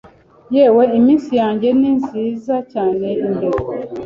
[0.55, 3.57] Yewe iminsi yanjye ni nziza cyane imbere